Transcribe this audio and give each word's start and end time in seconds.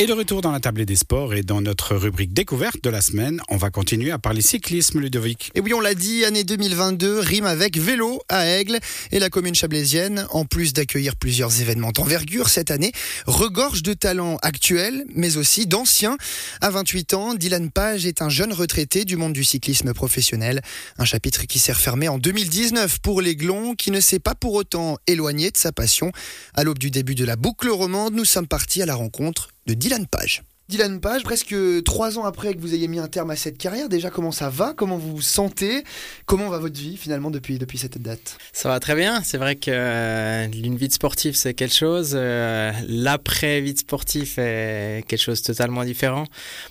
Et 0.00 0.06
de 0.06 0.14
retour 0.14 0.40
dans 0.40 0.50
la 0.50 0.60
table 0.60 0.86
des 0.86 0.96
sports 0.96 1.34
et 1.34 1.42
dans 1.42 1.60
notre 1.60 1.94
rubrique 1.94 2.32
découverte 2.32 2.82
de 2.82 2.88
la 2.88 3.02
semaine, 3.02 3.42
on 3.50 3.58
va 3.58 3.68
continuer 3.68 4.10
à 4.12 4.18
parler 4.18 4.40
cyclisme, 4.40 4.98
Ludovic. 4.98 5.50
Et 5.54 5.60
oui, 5.60 5.74
on 5.74 5.80
l'a 5.80 5.94
dit, 5.94 6.24
année 6.24 6.42
2022 6.42 7.18
rime 7.18 7.44
avec 7.44 7.76
vélo 7.76 8.18
à 8.30 8.46
Aigle 8.46 8.78
et 9.12 9.18
la 9.18 9.28
commune 9.28 9.54
chablaisienne, 9.54 10.26
en 10.30 10.46
plus 10.46 10.72
d'accueillir 10.72 11.16
plusieurs 11.16 11.60
événements 11.60 11.92
d'envergure 11.92 12.48
cette 12.48 12.70
année, 12.70 12.92
regorge 13.26 13.82
de 13.82 13.92
talents 13.92 14.38
actuels, 14.40 15.04
mais 15.14 15.36
aussi 15.36 15.66
d'anciens. 15.66 16.16
À 16.62 16.70
28 16.70 17.12
ans, 17.12 17.34
Dylan 17.34 17.70
Page 17.70 18.06
est 18.06 18.22
un 18.22 18.30
jeune 18.30 18.54
retraité 18.54 19.04
du 19.04 19.18
monde 19.18 19.34
du 19.34 19.44
cyclisme 19.44 19.92
professionnel. 19.92 20.62
Un 20.96 21.04
chapitre 21.04 21.44
qui 21.44 21.58
s'est 21.58 21.74
refermé 21.74 22.08
en 22.08 22.16
2019 22.16 23.00
pour 23.00 23.20
l'Aiglon, 23.20 23.74
qui 23.74 23.90
ne 23.90 24.00
s'est 24.00 24.18
pas 24.18 24.34
pour 24.34 24.54
autant 24.54 24.96
éloigné 25.06 25.50
de 25.50 25.58
sa 25.58 25.72
passion. 25.72 26.10
À 26.54 26.64
l'aube 26.64 26.78
du 26.78 26.90
début 26.90 27.14
de 27.14 27.26
la 27.26 27.36
boucle 27.36 27.68
romande, 27.68 28.14
nous 28.14 28.24
sommes 28.24 28.48
partis 28.48 28.80
à 28.80 28.86
la 28.86 28.94
rencontre 28.94 29.50
de 29.66 29.74
Dylan 29.74 30.06
Page. 30.06 30.42
Dylan 30.70 31.00
Page, 31.00 31.24
presque 31.24 31.52
trois 31.84 32.16
ans 32.16 32.24
après 32.24 32.54
que 32.54 32.60
vous 32.60 32.74
ayez 32.74 32.86
mis 32.86 33.00
un 33.00 33.08
terme 33.08 33.30
à 33.30 33.36
cette 33.36 33.58
carrière, 33.58 33.88
déjà 33.88 34.08
comment 34.08 34.30
ça 34.30 34.50
va? 34.50 34.72
Comment 34.76 34.98
vous 34.98 35.16
vous 35.16 35.20
sentez? 35.20 35.82
Comment 36.26 36.48
va 36.48 36.60
votre 36.60 36.78
vie 36.78 36.96
finalement 36.96 37.32
depuis, 37.32 37.58
depuis 37.58 37.76
cette 37.76 37.98
date? 37.98 38.38
Ça 38.52 38.68
va 38.68 38.78
très 38.78 38.94
bien. 38.94 39.20
C'est 39.24 39.36
vrai 39.36 39.56
que 39.56 39.72
euh, 39.72 40.46
vie 40.52 40.86
de 40.86 40.92
sportif 40.92 41.34
c'est 41.34 41.54
quelque 41.54 41.74
chose. 41.74 42.12
Euh, 42.14 42.70
l'après-vie 42.86 43.74
de 43.74 43.80
sportif 43.80 44.38
est 44.38 45.04
quelque 45.08 45.20
chose 45.20 45.42
de 45.42 45.46
totalement 45.48 45.82
différent. 45.82 46.26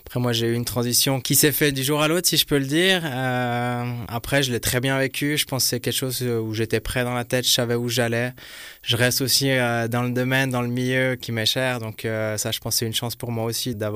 Après 0.05 0.22
moi 0.22 0.31
j'ai 0.31 0.47
eu 0.47 0.53
une 0.53 0.63
transition 0.63 1.20
qui 1.20 1.36
s'est 1.36 1.52
faite 1.52 1.73
du 1.73 1.84
jour 1.84 2.02
à 2.02 2.08
l'autre 2.08 2.30
si 2.30 2.38
je 2.38 2.45
peux 2.45 2.58
le 2.58 2.67
dire. 2.67 3.02
Euh, 3.03 3.84
après 4.08 4.44
je 4.44 4.53
l'ai 4.53 4.61
très 4.61 4.80
bien 4.80 4.97
vécu. 4.97 5.38
Je 5.38 5.44
pense 5.44 5.63
que 5.63 5.70
c'est 5.72 5.80
quelque 5.81 5.97
chose 5.97 6.22
où 6.22 6.53
j'étais 6.53 6.80
prêt 6.80 7.03
dans 7.03 7.16
la 7.16 7.25
tête, 7.25 7.45
je 7.45 7.52
savais 7.52 7.75
où 7.75 7.89
j'allais. 7.89 8.31
Je 8.81 8.95
reste 8.95 9.20
aussi 9.20 9.50
dans 9.89 10.03
le 10.03 10.11
domaine, 10.11 10.52
dans 10.52 10.61
le 10.61 10.70
milieu 10.70 11.17
qui 11.17 11.34
m'est 11.34 11.45
cher. 11.45 11.80
Donc 11.80 12.03
ça 12.03 12.52
je 12.52 12.59
pense 12.59 12.77
c'est 12.77 12.86
une 12.86 12.94
chance 12.94 13.17
pour 13.17 13.34
moi 13.34 13.44
aussi 13.44 13.75
d'avoir 13.75 13.88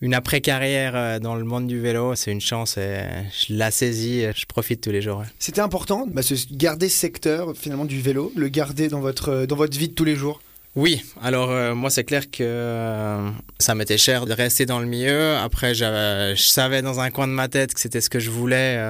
une 0.00 0.14
après-carrière 0.14 0.92
euh, 0.94 1.18
dans 1.18 1.34
le 1.34 1.44
monde 1.44 1.66
du 1.66 1.80
vélo, 1.80 2.14
c'est 2.14 2.30
une 2.30 2.40
chance 2.40 2.76
et 2.76 3.00
je 3.32 3.54
la 3.54 3.70
saisis, 3.70 4.24
je 4.34 4.46
profite 4.46 4.80
tous 4.80 4.90
les 4.90 5.02
jours. 5.02 5.24
C'était 5.38 5.60
important 5.60 6.06
de 6.06 6.12
bah, 6.12 6.22
garder 6.52 6.88
ce 6.88 6.98
secteur 6.98 7.56
finalement 7.56 7.84
du 7.84 8.00
vélo, 8.00 8.32
le 8.36 8.48
garder 8.48 8.88
dans 8.88 9.00
votre, 9.00 9.46
dans 9.46 9.56
votre 9.56 9.76
vie 9.76 9.88
de 9.88 9.94
tous 9.94 10.04
les 10.04 10.14
jours? 10.14 10.40
Oui, 10.76 11.02
alors 11.20 11.50
euh, 11.50 11.74
moi 11.74 11.90
c'est 11.90 12.04
clair 12.04 12.30
que 12.30 12.44
euh, 12.44 13.30
ça 13.58 13.74
m'était 13.74 13.98
cher 13.98 14.26
de 14.26 14.32
rester 14.32 14.64
dans 14.66 14.78
le 14.78 14.86
milieu. 14.86 15.34
Après, 15.34 15.74
je 15.74 16.34
savais 16.36 16.82
dans 16.82 17.00
un 17.00 17.10
coin 17.10 17.26
de 17.26 17.32
ma 17.32 17.48
tête 17.48 17.74
que 17.74 17.80
c'était 17.80 18.00
ce 18.00 18.10
que 18.10 18.20
je 18.20 18.30
voulais 18.30 18.80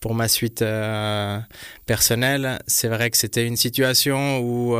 pour 0.00 0.14
ma 0.14 0.28
suite 0.28 0.64
personnelle. 1.84 2.58
C'est 2.66 2.88
vrai 2.88 3.10
que 3.10 3.18
c'était 3.18 3.46
une 3.46 3.56
situation 3.56 4.38
où 4.38 4.76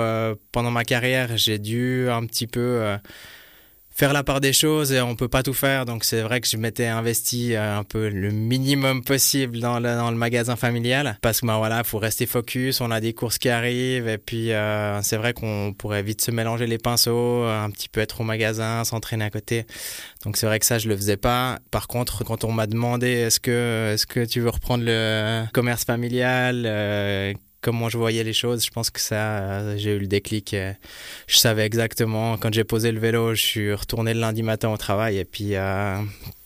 pendant 0.52 0.70
ma 0.70 0.84
carrière 0.84 1.36
j'ai 1.36 1.58
dû 1.58 2.08
un 2.08 2.24
petit 2.24 2.46
peu 2.46 2.96
faire 3.96 4.12
la 4.12 4.22
part 4.22 4.42
des 4.42 4.52
choses 4.52 4.92
et 4.92 5.00
on 5.00 5.16
peut 5.16 5.28
pas 5.28 5.42
tout 5.42 5.54
faire. 5.54 5.86
Donc 5.86 6.04
c'est 6.04 6.20
vrai 6.20 6.42
que 6.42 6.46
je 6.46 6.58
m'étais 6.58 6.86
investi 6.86 7.54
euh, 7.54 7.78
un 7.78 7.82
peu 7.82 8.10
le 8.10 8.30
minimum 8.30 9.02
possible 9.02 9.58
dans 9.58 9.80
le, 9.80 9.96
dans 9.96 10.10
le 10.10 10.18
magasin 10.18 10.54
familial 10.54 11.18
parce 11.22 11.40
que 11.40 11.46
ben 11.46 11.56
voilà, 11.56 11.82
faut 11.82 11.98
rester 11.98 12.26
focus. 12.26 12.82
On 12.82 12.90
a 12.90 13.00
des 13.00 13.14
courses 13.14 13.38
qui 13.38 13.48
arrivent 13.48 14.06
et 14.06 14.18
puis 14.18 14.52
euh, 14.52 15.00
c'est 15.00 15.16
vrai 15.16 15.32
qu'on 15.32 15.72
pourrait 15.72 16.02
vite 16.02 16.20
se 16.20 16.30
mélanger 16.30 16.66
les 16.66 16.78
pinceaux, 16.78 17.44
un 17.44 17.70
petit 17.70 17.88
peu 17.88 18.00
être 18.00 18.20
au 18.20 18.24
magasin, 18.24 18.84
s'entraîner 18.84 19.24
à 19.24 19.30
côté. 19.30 19.64
Donc 20.24 20.36
c'est 20.36 20.46
vrai 20.46 20.58
que 20.58 20.66
ça 20.66 20.78
je 20.78 20.88
le 20.88 20.96
faisais 20.96 21.16
pas. 21.16 21.58
Par 21.70 21.88
contre, 21.88 22.22
quand 22.22 22.44
on 22.44 22.52
m'a 22.52 22.66
demandé 22.66 23.08
est-ce 23.08 23.40
que 23.40 23.92
est-ce 23.94 24.06
que 24.06 24.26
tu 24.26 24.40
veux 24.40 24.50
reprendre 24.50 24.84
le 24.86 25.44
commerce 25.54 25.84
familial, 25.84 26.64
euh, 26.66 27.32
comment 27.66 27.88
je 27.88 27.98
voyais 27.98 28.22
les 28.22 28.32
choses, 28.32 28.64
je 28.64 28.70
pense 28.70 28.90
que 28.90 29.00
ça, 29.00 29.16
euh, 29.16 29.76
j'ai 29.76 29.96
eu 29.96 29.98
le 29.98 30.06
déclic. 30.06 30.54
Euh, 30.54 30.72
je 31.26 31.36
savais 31.36 31.66
exactement, 31.66 32.36
quand 32.36 32.54
j'ai 32.54 32.62
posé 32.62 32.92
le 32.92 33.00
vélo, 33.00 33.34
je 33.34 33.42
suis 33.42 33.74
retourné 33.74 34.14
le 34.14 34.20
lundi 34.20 34.44
matin 34.44 34.68
au 34.68 34.76
travail 34.76 35.18
et 35.18 35.24
puis, 35.24 35.56
euh, 35.56 35.96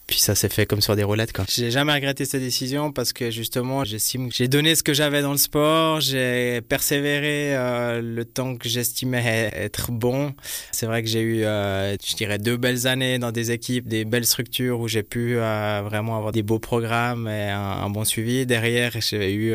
puis 0.07 0.19
ça 0.19 0.35
s'est 0.35 0.49
fait 0.49 0.65
comme 0.65 0.81
sur 0.81 0.97
des 0.97 1.03
roulettes. 1.03 1.35
Quoi. 1.35 1.45
J'ai 1.47 1.71
jamais 1.71 1.93
regretté 1.93 2.25
cette 2.25 2.41
décision 2.41 2.91
parce 2.91 3.13
que 3.13 3.31
justement, 3.31 3.85
j'estime 3.85 4.31
que 4.31 4.35
j'ai 4.35 4.49
donné 4.49 4.75
ce 4.75 4.83
que 4.83 4.95
j'avais 4.95 5.21
dans 5.21 5.33
le 5.33 5.37
sport, 5.37 6.01
j'ai 6.01 6.63
persévéré 6.63 7.53
le 8.01 8.23
temps 8.25 8.57
que 8.57 8.71
j'estimais 8.71 9.51
être 9.53 9.93
bon. 9.93 10.33
C'est 10.73 10.87
vrai 10.87 11.03
que 11.03 11.09
j'ai 11.11 11.21
eu, 11.21 11.41
je 11.43 12.17
dirais, 12.17 12.39
deux 12.39 12.57
belles 12.57 12.87
années 12.87 13.19
dans 13.19 13.31
des 13.31 13.51
équipes, 13.51 13.87
des 13.87 14.07
belles 14.07 14.27
structures 14.27 14.81
où 14.81 14.89
j'ai 14.89 15.03
pu 15.03 15.35
vraiment 15.35 16.17
avoir 16.17 16.33
des 16.33 16.43
beaux 16.43 16.59
programmes 16.59 17.29
et 17.29 17.51
un, 17.51 17.61
un 17.61 17.91
bon 17.91 18.07
suivi. 18.07 18.47
Derrière, 18.47 18.93
j'ai 19.01 19.35
eu 19.35 19.55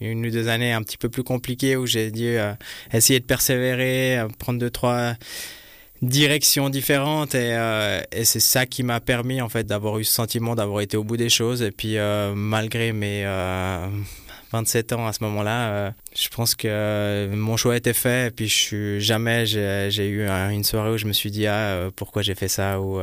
une 0.00 0.26
ou 0.26 0.30
deux 0.30 0.48
années 0.48 0.72
un 0.72 0.82
petit 0.82 0.96
peu 0.96 1.08
plus 1.08 1.22
compliquées 1.22 1.76
où 1.76 1.86
j'ai 1.86 2.10
dû 2.10 2.26
euh, 2.26 2.52
essayer 2.92 3.20
de 3.20 3.24
persévérer, 3.24 4.18
euh, 4.18 4.28
prendre 4.38 4.58
deux, 4.58 4.70
trois 4.70 5.14
directions 6.02 6.70
différentes 6.70 7.34
et, 7.34 7.54
euh, 7.54 8.00
et 8.12 8.24
c'est 8.24 8.40
ça 8.40 8.66
qui 8.66 8.84
m'a 8.84 9.00
permis 9.00 9.40
en 9.40 9.48
fait 9.48 9.64
d'avoir 9.66 9.98
eu 9.98 10.04
ce 10.04 10.12
sentiment 10.12 10.54
d'avoir 10.54 10.80
été 10.80 10.96
au 10.96 11.02
bout 11.02 11.16
des 11.16 11.28
choses 11.28 11.60
et 11.60 11.72
puis 11.72 11.96
malgré 12.36 12.92
mes 12.92 13.24
27 14.52 14.92
ans 14.92 15.08
à 15.08 15.12
ce 15.12 15.24
moment-là, 15.24 15.92
je 16.16 16.28
pense 16.28 16.54
que 16.54 17.28
mon 17.34 17.56
choix 17.56 17.76
était 17.76 17.94
fait 17.94 18.28
et 18.28 18.30
puis 18.30 18.46
je 18.46 18.54
suis 18.54 19.00
jamais 19.00 19.44
j'ai 19.44 20.08
eu 20.08 20.28
une 20.28 20.62
soirée 20.62 20.92
où 20.92 20.98
je 20.98 21.06
me 21.06 21.12
suis 21.12 21.32
dit 21.32 21.48
ah 21.48 21.90
pourquoi 21.96 22.22
j'ai 22.22 22.36
fait 22.36 22.46
ça 22.46 22.80
ou 22.80 23.00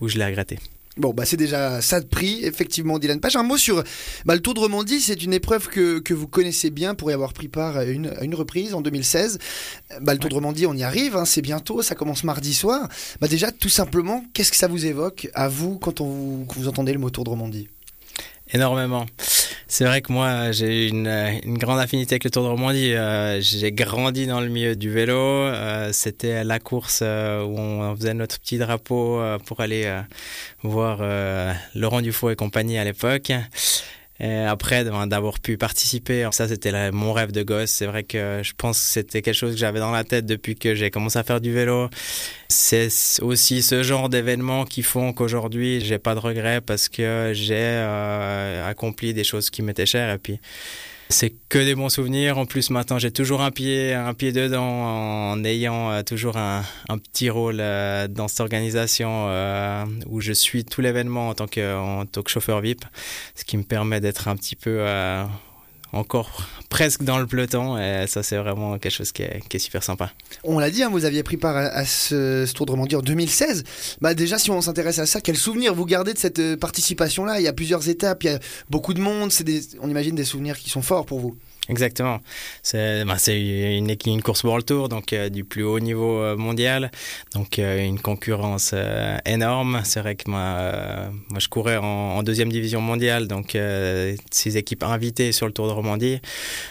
ou 0.00 0.08
je 0.08 0.16
l'ai 0.16 0.24
regretté. 0.24 0.58
Bon, 0.98 1.14
bah 1.14 1.24
c'est 1.24 1.38
déjà 1.38 1.80
ça 1.80 2.00
de 2.00 2.06
prix, 2.06 2.44
effectivement, 2.44 2.98
Dylan 2.98 3.18
Page. 3.18 3.36
Un 3.36 3.42
mot 3.42 3.56
sur 3.56 3.82
bah, 4.26 4.34
le 4.34 4.40
Tour 4.40 4.52
de 4.52 4.60
Romandie, 4.60 5.00
c'est 5.00 5.22
une 5.22 5.32
épreuve 5.32 5.68
que, 5.68 6.00
que, 6.00 6.12
vous 6.12 6.28
connaissez 6.28 6.68
bien 6.68 6.94
pour 6.94 7.10
y 7.10 7.14
avoir 7.14 7.32
pris 7.32 7.48
part 7.48 7.78
à 7.78 7.84
une, 7.84 8.12
une 8.20 8.34
reprise 8.34 8.74
en 8.74 8.82
2016. 8.82 9.38
Bah, 10.02 10.12
le 10.12 10.18
Tour 10.18 10.28
de 10.28 10.34
Romandie, 10.34 10.66
on 10.66 10.74
y 10.74 10.82
arrive, 10.82 11.16
hein, 11.16 11.24
c'est 11.24 11.40
bientôt, 11.40 11.80
ça 11.80 11.94
commence 11.94 12.24
mardi 12.24 12.52
soir. 12.52 12.88
Bah, 13.22 13.28
déjà, 13.28 13.50
tout 13.52 13.70
simplement, 13.70 14.22
qu'est-ce 14.34 14.50
que 14.50 14.56
ça 14.58 14.68
vous 14.68 14.84
évoque 14.84 15.30
à 15.32 15.48
vous 15.48 15.78
quand, 15.78 16.02
on, 16.02 16.44
quand 16.44 16.58
vous 16.58 16.68
entendez 16.68 16.92
le 16.92 16.98
mot 16.98 17.08
Tour 17.08 17.24
de 17.24 17.30
Romandie? 17.30 17.68
Énormément. 18.52 19.06
C'est 19.74 19.86
vrai 19.86 20.02
que 20.02 20.12
moi, 20.12 20.52
j'ai 20.52 20.86
une, 20.86 21.06
une 21.44 21.56
grande 21.56 21.78
affinité 21.78 22.16
avec 22.16 22.24
le 22.24 22.30
Tour 22.30 22.42
de 22.42 22.48
Romandie. 22.48 22.92
Euh, 22.92 23.40
j'ai 23.40 23.72
grandi 23.72 24.26
dans 24.26 24.42
le 24.42 24.48
milieu 24.48 24.76
du 24.76 24.90
vélo. 24.90 25.16
Euh, 25.16 25.88
c'était 25.94 26.44
la 26.44 26.58
course 26.58 27.00
euh, 27.02 27.42
où 27.42 27.58
on 27.58 27.96
faisait 27.96 28.12
notre 28.12 28.38
petit 28.38 28.58
drapeau 28.58 29.22
pour 29.46 29.60
aller 29.60 29.90
voir 30.62 30.98
Laurent 31.74 32.02
Dufault 32.02 32.28
et 32.28 32.36
compagnie 32.36 32.76
à 32.76 32.84
l'époque. 32.84 33.32
Et 34.20 34.36
après, 34.36 34.84
d'avoir 34.84 35.40
pu 35.40 35.56
participer, 35.56 36.28
ça 36.32 36.46
c'était 36.46 36.92
mon 36.92 37.12
rêve 37.12 37.32
de 37.32 37.42
gosse. 37.42 37.70
C'est 37.70 37.86
vrai 37.86 38.04
que 38.04 38.40
je 38.42 38.52
pense 38.56 38.78
que 38.78 38.84
c'était 38.84 39.22
quelque 39.22 39.34
chose 39.34 39.52
que 39.52 39.58
j'avais 39.58 39.80
dans 39.80 39.90
la 39.90 40.04
tête 40.04 40.26
depuis 40.26 40.54
que 40.54 40.74
j'ai 40.74 40.90
commencé 40.90 41.18
à 41.18 41.24
faire 41.24 41.40
du 41.40 41.52
vélo. 41.52 41.88
C'est 42.48 42.88
aussi 43.22 43.62
ce 43.62 43.82
genre 43.82 44.08
d'événements 44.08 44.64
qui 44.64 44.82
font 44.82 45.12
qu'aujourd'hui 45.12 45.80
j'ai 45.80 45.98
pas 45.98 46.14
de 46.14 46.20
regrets 46.20 46.60
parce 46.60 46.88
que 46.88 47.32
j'ai 47.34 47.56
euh, 47.56 48.68
accompli 48.68 49.14
des 49.14 49.24
choses 49.24 49.50
qui 49.50 49.62
m'étaient 49.62 49.86
chères. 49.86 50.14
Et 50.14 50.18
puis 50.18 50.38
c'est 51.12 51.32
que 51.48 51.58
des 51.58 51.74
bons 51.74 51.90
souvenirs. 51.90 52.38
En 52.38 52.46
plus, 52.46 52.70
maintenant, 52.70 52.98
j'ai 52.98 53.12
toujours 53.12 53.42
un 53.42 53.50
pied, 53.50 53.94
un 53.94 54.14
pied 54.14 54.32
dedans 54.32 54.64
en 54.64 55.44
ayant 55.44 55.90
euh, 55.90 56.02
toujours 56.02 56.36
un, 56.36 56.64
petit 56.98 57.30
rôle 57.30 57.58
euh, 57.60 58.08
dans 58.08 58.28
cette 58.28 58.40
organisation 58.40 59.26
euh, 59.28 59.84
où 60.06 60.20
je 60.20 60.32
suis 60.32 60.64
tout 60.64 60.80
l'événement 60.80 61.28
en 61.28 61.34
tant 61.34 61.46
que, 61.46 61.76
en 61.76 62.06
tant 62.06 62.22
que 62.22 62.30
chauffeur 62.30 62.60
VIP, 62.60 62.84
ce 63.34 63.44
qui 63.44 63.56
me 63.56 63.62
permet 63.62 64.00
d'être 64.00 64.28
un 64.28 64.36
petit 64.36 64.56
peu 64.56 64.84
encore 65.92 66.48
presque 66.68 67.02
dans 67.02 67.18
le 67.18 67.26
peloton 67.26 67.76
et 67.78 68.06
ça 68.06 68.22
c'est 68.22 68.36
vraiment 68.36 68.78
quelque 68.78 68.92
chose 68.92 69.12
qui 69.12 69.22
est, 69.22 69.58
super 69.58 69.82
sympa. 69.82 70.10
On 70.42 70.58
l'a 70.58 70.70
dit, 70.70 70.82
hein, 70.82 70.88
vous 70.90 71.04
aviez 71.04 71.22
pris 71.22 71.36
part 71.36 71.56
à, 71.56 71.84
ce, 71.84 72.50
Tour 72.52 72.66
de 72.66 72.72
Romandie 72.72 72.96
en 72.96 73.02
2016. 73.02 73.64
Bah 74.00 74.14
déjà 74.14 74.38
si 74.38 74.50
on 74.50 74.60
s'intéresse 74.60 74.98
à 74.98 75.06
ça, 75.06 75.20
quel 75.20 75.36
souvenir 75.36 75.74
vous 75.74 75.84
gardez 75.84 76.14
de 76.14 76.18
cette 76.18 76.38
euh, 76.38 76.56
participation 76.56 77.24
là 77.24 77.40
Il 77.40 77.44
y 77.44 77.48
a 77.48 77.52
plusieurs 77.52 77.88
étapes, 77.88 78.24
il 78.24 78.30
y 78.30 78.34
a 78.34 78.38
beaucoup 78.70 78.94
de 78.94 79.00
monde, 79.00 79.30
c'est 79.30 79.44
on 79.80 79.88
imagine 79.88 80.14
des 80.14 80.24
souvenirs 80.24 80.58
qui 80.58 80.70
sont 80.70 80.82
forts 80.82 81.06
pour 81.06 81.20
vous. 81.20 81.36
Exactement. 81.68 82.18
C'est 82.64 83.04
bah, 83.04 83.16
une, 83.28 83.94
une, 84.06 84.22
course 84.22 84.42
World 84.42 84.66
Tour, 84.66 84.88
donc 84.88 85.12
euh, 85.12 85.28
du 85.28 85.44
plus 85.44 85.62
haut 85.62 85.78
niveau 85.78 86.18
euh, 86.18 86.36
mondial. 86.36 86.90
Donc 87.34 87.60
euh, 87.60 87.84
une 87.84 88.00
concurrence 88.00 88.74
énorme. 89.24 89.80
C'est 89.84 90.00
vrai 90.00 90.16
que 90.16 90.28
moi, 90.28 91.10
moi 91.30 91.38
je 91.38 91.48
courais 91.48 91.76
en, 91.76 92.22
deuxième 92.24 92.50
division 92.50 92.80
mondiale, 92.80 93.28
donc 93.28 93.56
ces 94.30 94.56
équipes 94.56 94.82
invitées 94.82 95.32
sur 95.32 95.46
le 95.46 95.52
Tour 95.52 95.68
de 95.68 95.72
Romandie. 95.72 96.20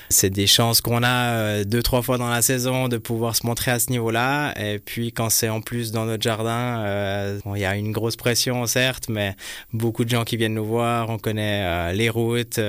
C'est 0.09 0.29
des 0.29 0.47
chances 0.47 0.81
qu'on 0.81 1.03
a 1.03 1.63
deux, 1.63 1.81
trois 1.81 2.01
fois 2.01 2.17
dans 2.17 2.29
la 2.29 2.41
saison 2.41 2.87
de 2.87 2.97
pouvoir 2.97 3.35
se 3.35 3.45
montrer 3.45 3.71
à 3.71 3.79
ce 3.79 3.89
niveau-là. 3.91 4.53
Et 4.59 4.79
puis 4.79 5.11
quand 5.11 5.29
c'est 5.29 5.49
en 5.49 5.61
plus 5.61 5.91
dans 5.91 6.05
notre 6.05 6.23
jardin, 6.23 7.39
il 7.45 7.61
y 7.61 7.65
a 7.65 7.75
une 7.75 7.91
grosse 7.91 8.15
pression 8.15 8.65
certes, 8.65 9.05
mais 9.09 9.35
beaucoup 9.73 10.03
de 10.05 10.09
gens 10.09 10.23
qui 10.23 10.37
viennent 10.37 10.53
nous 10.53 10.65
voir. 10.65 11.09
On 11.09 11.17
connaît 11.17 11.93
les 11.93 12.09
routes 12.09 12.59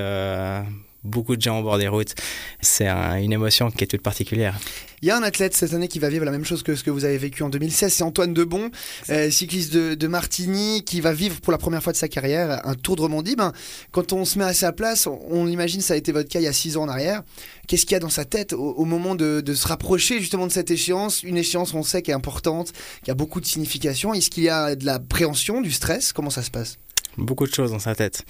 beaucoup 1.03 1.35
de 1.35 1.41
gens 1.41 1.59
au 1.59 1.63
bord 1.63 1.77
des 1.77 1.87
routes. 1.87 2.15
C'est 2.61 2.87
une 2.87 3.33
émotion 3.33 3.71
qui 3.71 3.83
est 3.83 3.87
toute 3.87 4.01
particulière. 4.01 4.57
Il 5.01 5.07
y 5.07 5.11
a 5.11 5.17
un 5.17 5.23
athlète 5.23 5.53
cette 5.53 5.73
année 5.73 5.89
qui 5.89 5.99
va 5.99 6.07
vivre 6.07 6.23
la 6.23 6.31
même 6.31 6.45
chose 6.45 6.63
que 6.63 6.75
ce 6.75 6.83
que 6.83 6.89
vous 6.89 7.03
avez 7.03 7.17
vécu 7.17 7.43
en 7.43 7.49
2016, 7.49 7.91
c'est 7.91 8.03
Antoine 8.03 8.33
Debon, 8.33 8.71
euh, 9.09 9.29
cycliste 9.29 9.73
de, 9.73 10.07
Martigny, 10.07 10.83
qui 10.85 11.01
va 11.01 11.11
vivre 11.11 11.41
pour 11.41 11.51
la 11.51 11.57
première 11.57 11.83
fois 11.83 11.91
de 11.91 11.97
sa 11.97 12.07
carrière 12.07 12.65
un 12.65 12.73
Tour 12.75 12.95
de 12.95 13.01
Romandie. 13.01 13.35
Ben, 13.35 13.51
quand 13.91 14.13
on 14.13 14.23
se 14.23 14.39
met 14.39 14.45
à 14.45 14.53
sa 14.53 14.71
place, 14.71 15.07
on, 15.07 15.47
imagine 15.47 15.81
ça 15.81 15.95
a 15.95 15.97
été 15.97 16.13
votre 16.13 16.29
cas 16.29 16.39
il 16.39 16.43
y 16.43 16.47
a 16.47 16.53
six 16.53 16.77
ans 16.77 16.83
en 16.83 16.87
arrière. 16.87 17.21
Qu'est-ce 17.67 17.85
qu'il 17.85 17.95
y 17.95 17.95
a 17.95 17.99
dans 17.99 18.09
sa 18.09 18.23
tête 18.23 18.53
au, 18.53 18.85
moment 18.85 19.15
de, 19.15 19.41
de, 19.41 19.53
se 19.53 19.67
rapprocher 19.67 20.19
justement 20.19 20.47
de 20.47 20.53
cette 20.53 20.71
échéance? 20.71 21.21
Une 21.23 21.35
échéance, 21.35 21.73
on 21.73 21.83
sait, 21.83 22.01
qui 22.01 22.11
est 22.11 22.13
importante, 22.13 22.71
qui 23.03 23.11
a 23.11 23.13
beaucoup 23.13 23.41
de 23.41 23.45
signification. 23.45 24.13
Est-ce 24.13 24.29
qu'il 24.29 24.43
y 24.43 24.49
a 24.49 24.75
de 24.75 24.85
la 24.85 24.99
préhension, 24.99 25.59
du 25.59 25.71
stress? 25.71 26.13
Comment 26.13 26.29
ça 26.29 26.43
se 26.43 26.51
passe? 26.51 26.77
Beaucoup 27.17 27.47
de 27.47 27.53
choses 27.53 27.71
dans 27.71 27.79
sa 27.79 27.95
tête. 27.95 28.25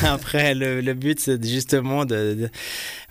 Après, 0.02 0.54
le, 0.54 0.92
but, 0.94 1.20
c'est 1.20 1.42
justement 1.44 2.04
de, 2.04 2.50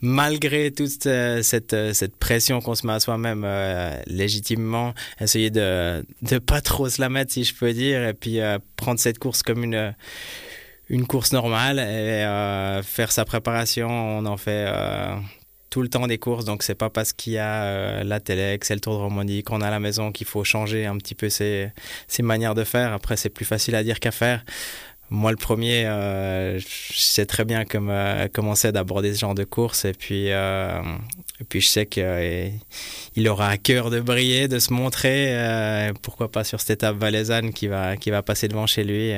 malgré 0.01 0.71
toute 0.71 1.06
euh, 1.06 1.42
cette, 1.44 1.74
euh, 1.74 1.94
cette 1.94 2.16
pression 2.16 2.62
qu'on 2.62 2.75
se 2.75 2.86
met 2.86 2.94
à 2.94 3.00
soi-même 3.00 3.44
euh, 3.45 3.95
légitimement, 4.07 4.94
essayer 5.19 5.50
de 5.50 6.04
ne 6.31 6.39
pas 6.39 6.62
trop 6.62 6.89
se 6.89 7.01
la 7.01 7.10
mettre, 7.10 7.33
si 7.33 7.44
je 7.44 7.54
peux 7.54 7.74
dire, 7.74 8.04
et 8.07 8.13
puis 8.13 8.39
prendre 8.75 9.00
cette 9.00 9.19
course 9.19 9.44
comme 9.44 9.63
une 9.63 9.94
une 10.92 11.06
course 11.06 11.33
normale 11.33 11.77
et 11.77 12.81
faire 12.83 13.12
sa 13.12 13.24
préparation. 13.24 13.88
On 13.89 14.25
en 14.25 14.38
fait 14.38 14.68
tout 15.69 15.83
le 15.83 15.88
temps 15.89 16.07
des 16.07 16.18
courses, 16.18 16.45
donc 16.45 16.63
c'est 16.63 16.74
pas 16.74 16.89
parce 16.89 17.13
qu'il 17.13 17.33
y 17.33 17.38
a 17.38 18.04
la 18.04 18.19
télé, 18.19 18.57
c'est 18.63 18.74
le 18.74 18.80
Tour 18.80 18.94
de 18.94 19.00
Romandie, 19.00 19.44
qu'on 19.44 19.62
a 19.62 19.68
à 19.68 19.72
la 19.72 19.80
maison 19.80 20.12
qu'il 20.12 20.25
faut 20.25 20.44
changer 20.44 20.88
un 20.88 20.98
petit 20.98 21.13
peu 21.13 21.30
ses, 21.30 21.69
ses 22.07 22.24
manières 22.24 22.56
de 22.56 22.63
faire. 22.63 22.92
Après, 22.92 23.18
c'est 23.18 23.30
plus 23.30 23.45
facile 23.45 23.75
à 23.75 23.83
dire 23.83 24.00
qu'à 24.00 24.10
faire. 24.10 24.44
Moi, 25.11 25.31
le 25.31 25.38
premier, 25.38 25.85
euh, 25.85 26.59
je 26.59 26.65
sais 26.97 27.25
très 27.25 27.44
bien 27.44 27.65
comment, 27.65 27.91
euh, 27.91 28.27
comment 28.31 28.53
c'est 28.53 28.71
d'aborder 28.71 29.13
ce 29.13 29.19
genre 29.19 29.35
de 29.35 29.44
course. 29.44 29.85
Et 29.85 29.94
puis, 29.94 30.31
euh, 30.31 30.81
et 31.41 31.44
puis 31.47 31.62
je 31.62 31.68
sais 31.68 31.86
qu'il 31.86 33.27
aura 33.27 33.50
à 33.50 33.57
cœur 33.57 33.89
de 33.89 34.00
briller, 34.00 34.47
de 34.47 34.59
se 34.59 34.74
montrer. 34.74 35.91
pourquoi 36.01 36.31
pas 36.31 36.44
sur 36.44 36.59
cette 36.59 36.71
étape 36.71 36.97
valaisanne 36.97 37.53
qui 37.53 37.68
va, 37.68 37.97
qui 37.97 38.09
va 38.12 38.21
passer 38.21 38.47
devant 38.47 38.68
chez 38.68 38.83
lui. 38.83 39.12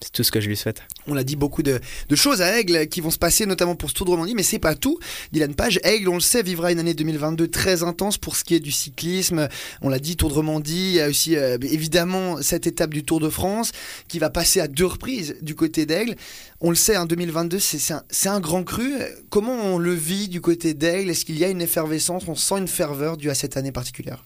c'est 0.00 0.12
tout 0.12 0.22
ce 0.22 0.30
que 0.30 0.40
je 0.40 0.48
lui 0.48 0.56
souhaite. 0.56 0.82
On 1.06 1.14
l'a 1.14 1.24
dit, 1.24 1.36
beaucoup 1.36 1.62
de, 1.62 1.80
de, 2.08 2.16
choses 2.16 2.42
à 2.42 2.58
Aigle 2.58 2.86
qui 2.86 3.00
vont 3.00 3.10
se 3.10 3.18
passer, 3.18 3.46
notamment 3.46 3.74
pour 3.74 3.90
ce 3.90 3.94
Tour 3.94 4.06
de 4.06 4.10
Romandie. 4.12 4.34
Mais 4.34 4.42
c'est 4.42 4.58
pas 4.58 4.74
tout. 4.74 4.98
Dylan 5.32 5.54
Page, 5.54 5.80
Aigle, 5.82 6.08
on 6.08 6.14
le 6.14 6.20
sait, 6.20 6.42
vivra 6.42 6.70
une 6.70 6.78
année 6.78 6.94
2022 6.94 7.48
très 7.48 7.82
intense 7.82 8.18
pour 8.18 8.36
ce 8.36 8.44
qui 8.44 8.54
est 8.54 8.60
du 8.60 8.70
cyclisme. 8.70 9.48
On 9.80 9.88
l'a 9.88 9.98
dit, 9.98 10.16
Tour 10.16 10.28
de 10.28 10.34
Romandie. 10.34 10.90
Il 10.90 10.94
y 10.94 11.00
a 11.00 11.08
aussi, 11.08 11.34
évidemment, 11.34 12.40
cette 12.42 12.66
étape 12.66 12.90
du 12.90 13.02
Tour 13.02 13.20
de 13.20 13.28
France 13.28 13.72
qui 14.08 14.18
va 14.18 14.30
passer 14.30 14.60
à 14.60 14.68
deux 14.68 14.86
reprises 14.86 15.36
du 15.42 15.54
côté 15.54 15.86
d'Aigle. 15.86 16.16
On 16.60 16.70
le 16.70 16.76
sait, 16.76 16.96
en 16.96 17.06
2022, 17.06 17.58
c'est 17.58 18.28
un, 18.28 18.40
grand 18.40 18.62
cru. 18.62 18.92
Comment 19.30 19.74
on 19.74 19.78
le 19.78 19.94
vit 19.94 20.28
du 20.28 20.40
côté 20.40 20.74
d'Aigle? 20.74 21.10
Est-ce 21.10 21.24
qu'il 21.24 21.38
y 21.38 21.44
a 21.44 21.48
une 21.48 21.61
effervescence 21.62 22.24
On 22.28 22.34
sent 22.34 22.58
une 22.58 22.68
ferveur 22.68 23.16
due 23.16 23.30
à 23.30 23.34
cette 23.34 23.56
année 23.56 23.72
particulière 23.72 24.22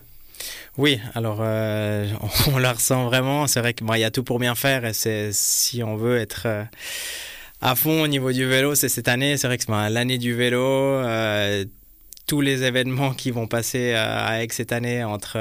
oui, 0.78 1.00
alors 1.14 1.38
euh, 1.40 2.06
on 2.54 2.58
la 2.58 2.72
ressent 2.72 3.06
vraiment. 3.06 3.46
C'est 3.46 3.60
vrai 3.60 3.74
qu'il 3.74 3.86
y 3.96 4.04
a 4.04 4.10
tout 4.10 4.24
pour 4.24 4.38
bien 4.38 4.54
faire 4.54 4.84
et 4.84 4.92
c'est 4.92 5.30
si 5.32 5.82
on 5.82 5.96
veut 5.96 6.18
être 6.18 6.42
euh, 6.46 6.64
à 7.62 7.74
fond 7.74 8.02
au 8.02 8.08
niveau 8.08 8.32
du 8.32 8.46
vélo, 8.46 8.74
c'est 8.74 8.88
cette 8.88 9.08
année. 9.08 9.36
C'est 9.36 9.46
vrai 9.46 9.56
que 9.56 9.64
c'est 9.64 9.90
l'année 9.90 10.18
du 10.18 10.34
vélo. 10.34 10.60
Euh, 10.60 11.64
tous 12.26 12.40
les 12.40 12.64
événements 12.64 13.14
qui 13.14 13.30
vont 13.30 13.46
passer 13.46 13.94
à 13.94 14.42
Aix 14.42 14.48
cette 14.50 14.72
année, 14.72 15.04
entre 15.04 15.38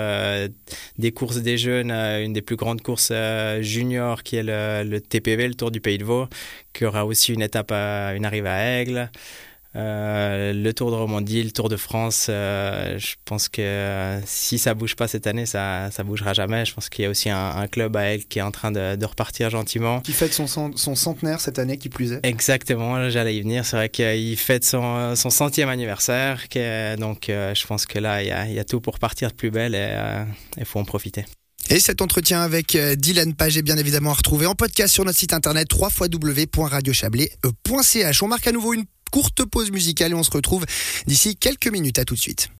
des 0.99 1.11
courses 1.11 1.37
des 1.37 1.57
jeunes, 1.57 1.89
une 1.89 2.31
des 2.31 2.43
plus 2.43 2.57
grandes 2.57 2.83
courses 2.83 3.11
juniors 3.61 4.21
qui 4.21 4.35
est 4.35 4.43
le, 4.43 4.99
TPV, 4.99 5.47
le 5.47 5.55
Tour 5.55 5.71
du 5.71 5.81
Pays 5.81 5.97
de 5.97 6.03
Vaud, 6.03 6.27
qui 6.73 6.85
aura 6.85 7.07
aussi 7.07 7.33
une 7.33 7.41
étape, 7.41 7.71
une 7.71 8.23
arrivée 8.23 8.49
à 8.49 8.81
Aigle. 8.81 9.09
Euh, 9.75 10.53
le 10.53 10.73
Tour 10.73 10.91
de 10.91 10.95
Romandie, 10.95 11.43
le 11.43 11.51
Tour 11.51 11.67
de 11.67 11.75
France, 11.75 12.27
euh, 12.29 12.97
je 12.97 13.15
pense 13.25 13.49
que 13.49 13.61
euh, 13.61 14.21
si 14.25 14.57
ça 14.57 14.73
bouge 14.73 14.95
pas 14.95 15.09
cette 15.09 15.27
année, 15.27 15.45
ça 15.45 15.89
ça 15.91 16.03
bougera 16.03 16.31
jamais. 16.33 16.63
Je 16.65 16.73
pense 16.73 16.87
qu'il 16.87 17.03
y 17.03 17.05
a 17.05 17.09
aussi 17.09 17.29
un, 17.29 17.67
club 17.67 17.97
à 17.97 18.03
elle 18.03 18.23
qui 18.25 18.39
est 18.39 18.43
en 18.43 18.51
train 18.51 18.71
de, 18.71 18.95
de 18.95 19.05
repartir 19.05 19.49
gentiment. 19.49 19.99
Qui 20.01 20.13
fête 20.13 20.33
son, 20.33 20.47
son, 20.47 20.95
centenaire 20.95 21.41
cette 21.41 21.59
année, 21.59 21.77
qui 21.77 21.89
plus 21.89 22.13
est. 22.13 22.25
Exactement, 22.25 23.09
j'allais 23.09 23.35
y 23.35 23.41
venir. 23.41 23.65
C'est 23.65 23.75
vrai 23.75 23.89
qu'il 23.89 24.37
fête 24.37 24.63
son, 24.63 25.13
son 25.15 25.29
centième 25.29 25.67
anniversaire. 25.69 26.45
donc 26.97 27.25
je 27.27 27.67
pense 27.67 27.85
que 27.85 27.99
là, 27.99 28.23
il 28.23 28.29
y 28.29 28.31
a, 28.31 28.47
y 28.47 28.59
a, 28.59 28.63
tout 28.63 28.79
pour 28.79 28.97
partir 28.99 29.27
de 29.29 29.35
plus 29.35 29.51
belle 29.51 29.75
et 29.75 29.93
il 30.57 30.65
faut 30.65 30.79
en 30.79 30.85
profiter. 30.85 31.25
Et 31.69 31.79
cet 31.79 32.01
entretien 32.01 32.41
avec 32.41 32.77
Dylan 32.77 33.33
Page 33.33 33.57
est 33.57 33.63
bien 33.63 33.77
évidemment 33.77 34.11
à 34.11 34.13
retrouver 34.13 34.45
en 34.45 34.55
podcast 34.55 34.93
sur 34.93 35.03
notre 35.03 35.17
site 35.17 35.33
internet 35.33 35.67
www.radiochablais.ch. 35.73 38.23
On 38.23 38.27
marque 38.27 38.47
à 38.47 38.51
nouveau 38.51 38.73
une 38.73 38.85
courte 39.15 39.45
pause 39.45 39.71
musicale 39.71 40.11
et 40.11 40.13
on 40.13 40.23
se 40.23 40.31
retrouve 40.31 40.65
d'ici 41.07 41.37
quelques 41.37 41.71
minutes. 41.71 41.99
À 41.99 42.03
tout 42.03 42.15
de 42.15 42.19
suite. 42.19 42.49